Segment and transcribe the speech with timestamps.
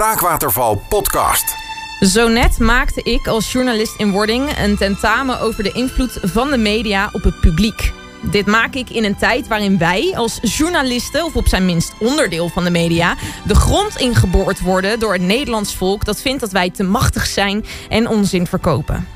[0.00, 1.56] Spraakwaterval podcast.
[2.00, 6.56] Zo net maakte ik als journalist in wording een tentamen over de invloed van de
[6.56, 7.92] media op het publiek.
[8.20, 12.48] Dit maak ik in een tijd waarin wij als journalisten, of op zijn minst onderdeel
[12.48, 13.16] van de media,
[13.46, 17.64] de grond ingeboord worden door het Nederlands volk dat vindt dat wij te machtig zijn
[17.88, 19.08] en onzin verkopen.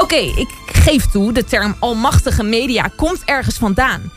[0.00, 4.12] Oké, ik geef toe, de term almachtige media komt ergens vandaan.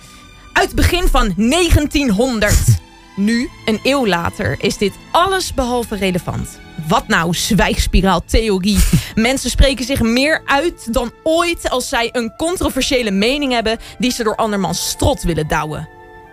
[0.54, 2.86] Uit het begin van 1900.
[3.20, 6.60] Nu, een eeuw later, is dit alles behalve relevant.
[6.88, 8.80] Wat nou, zwijgspiraaltheorie?
[9.16, 14.24] Mensen spreken zich meer uit dan ooit als zij een controversiële mening hebben die ze
[14.24, 15.90] door andermans strot willen douwen.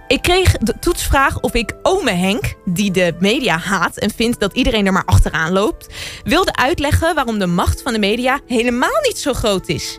[0.08, 4.54] Ik kreeg de toetsvraag of ik ome Henk, die de media haat en vindt dat
[4.54, 5.94] iedereen er maar achteraan loopt,
[6.24, 9.98] wilde uitleggen waarom de macht van de media helemaal niet zo groot is.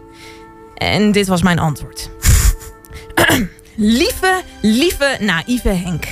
[0.76, 2.10] En dit was mijn antwoord.
[3.76, 6.06] lieve, lieve, naïeve Henk.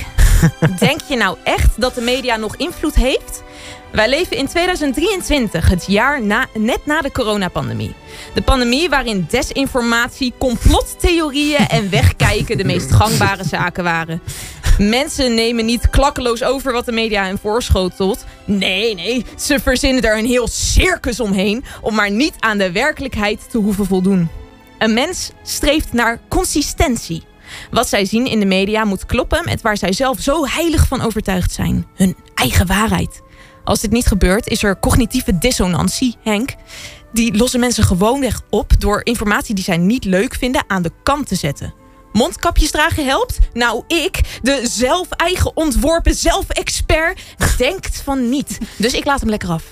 [0.78, 3.42] Denk je nou echt dat de media nog invloed heeft?
[3.92, 7.94] Wij leven in 2023, het jaar na, net na de coronapandemie.
[8.34, 14.22] De pandemie waarin desinformatie, complottheorieën en wegkijken de meest gangbare zaken waren.
[14.78, 18.24] Mensen nemen niet klakkeloos over wat de media hen voorschotelt.
[18.44, 23.50] Nee, nee, ze verzinnen er een heel circus omheen om maar niet aan de werkelijkheid
[23.50, 24.28] te hoeven voldoen.
[24.78, 27.22] Een mens streeft naar consistentie.
[27.70, 31.00] Wat zij zien in de media moet kloppen met waar zij zelf zo heilig van
[31.00, 31.86] overtuigd zijn.
[31.94, 33.22] Hun eigen waarheid.
[33.64, 36.54] Als dit niet gebeurt, is er cognitieve dissonantie, Henk.
[37.12, 41.28] Die lossen mensen gewoonweg op door informatie die zij niet leuk vinden aan de kant
[41.28, 41.74] te zetten.
[42.12, 43.38] Mondkapjes dragen helpt?
[43.52, 47.20] Nou, ik, de zelf-eigen ontworpen zelf-expert,
[47.58, 48.58] denkt van niet.
[48.78, 49.64] Dus ik laat hem lekker af.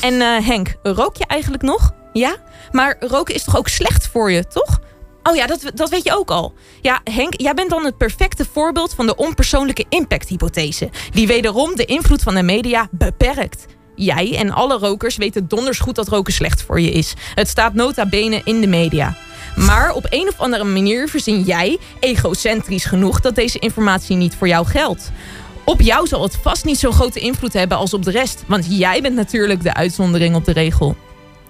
[0.00, 1.92] En eh, Henk, rook je eigenlijk nog?
[2.12, 2.36] Ja?
[2.70, 4.80] Maar roken is toch ook slecht voor je, toch?
[5.22, 6.52] Oh ja, dat, dat weet je ook al.
[6.80, 10.90] Ja, Henk, jij bent dan het perfecte voorbeeld van de onpersoonlijke impacthypothese.
[11.10, 13.66] Die wederom de invloed van de media beperkt.
[13.94, 17.14] Jij en alle rokers weten donders goed dat roken slecht voor je is.
[17.34, 19.16] Het staat nota bene in de media.
[19.56, 24.48] Maar op een of andere manier verzin jij, egocentrisch genoeg, dat deze informatie niet voor
[24.48, 25.10] jou geldt.
[25.64, 28.44] Op jou zal het vast niet zo'n grote invloed hebben als op de rest.
[28.46, 30.96] Want jij bent natuurlijk de uitzondering op de regel.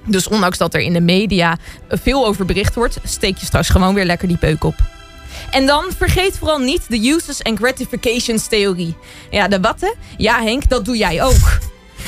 [0.05, 1.57] Dus ondanks dat er in de media
[1.89, 4.75] veel over bericht wordt, steek je straks gewoon weer lekker die peuk op.
[5.51, 8.97] En dan vergeet vooral niet de uses and gratifications theorie.
[9.31, 9.95] Ja, de watten?
[10.17, 11.59] Ja, Henk, dat doe jij ook.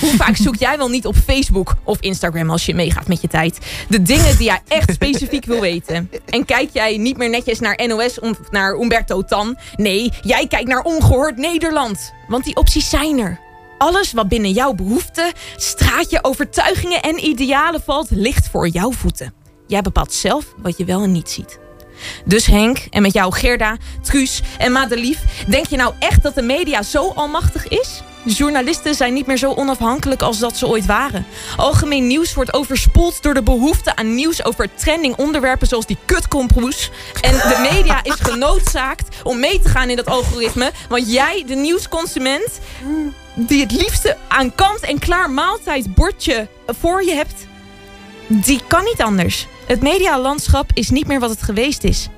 [0.00, 3.28] Hoe vaak zoek jij wel niet op Facebook of Instagram als je meegaat met je
[3.28, 3.58] tijd?
[3.88, 6.10] De dingen die jij echt specifiek wil weten.
[6.26, 9.56] En kijk jij niet meer netjes naar NOS of naar Umberto Tan?
[9.76, 12.12] Nee, jij kijkt naar Ongehoord Nederland.
[12.28, 13.49] Want die opties zijn er.
[13.80, 19.32] Alles wat binnen jouw behoeften, straatje, overtuigingen en idealen valt, ligt voor jouw voeten.
[19.66, 21.58] Jij bepaalt zelf wat je wel en niet ziet.
[22.24, 26.42] Dus Henk, en met jou Gerda, Truus en Madelief, denk je nou echt dat de
[26.42, 28.02] media zo almachtig is?
[28.24, 31.26] Journalisten zijn niet meer zo onafhankelijk als dat ze ooit waren.
[31.56, 36.90] Algemeen nieuws wordt overspoeld door de behoefte aan nieuws over trending onderwerpen zoals die kutkomproes.
[37.20, 40.70] En de media is genoodzaakt om mee te gaan in dat algoritme.
[40.88, 42.60] Want jij, de nieuwsconsument,
[43.34, 47.46] die het liefste aan kant-en-klaar maaltijdbordje voor je hebt,
[48.26, 49.46] die kan niet anders.
[49.66, 52.08] Het medialandschap is niet meer wat het geweest is.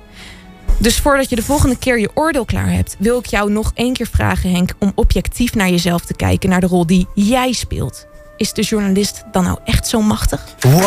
[0.77, 3.93] Dus voordat je de volgende keer je oordeel klaar hebt, wil ik jou nog één
[3.93, 8.07] keer vragen, Henk, om objectief naar jezelf te kijken, naar de rol die jij speelt.
[8.37, 10.43] Is de journalist dan nou echt zo machtig?
[10.59, 10.81] Wauw.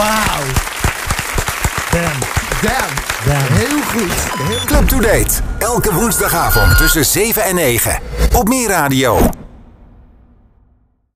[1.91, 2.19] Damn.
[2.63, 2.95] Damn.
[3.27, 3.55] Damn.
[3.55, 4.47] Heel goed.
[4.49, 5.41] Heel Club to Date.
[5.59, 8.01] Elke woensdagavond tussen 7 en 9.
[8.33, 9.31] Op Meer Radio.